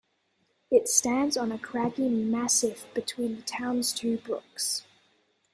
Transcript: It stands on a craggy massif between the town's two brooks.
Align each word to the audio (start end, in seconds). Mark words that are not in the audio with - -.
It 0.71 0.87
stands 0.89 1.37
on 1.37 1.51
a 1.51 1.59
craggy 1.59 2.09
massif 2.09 2.91
between 2.95 3.35
the 3.35 3.43
town's 3.43 3.93
two 3.93 4.17
brooks. 4.17 4.83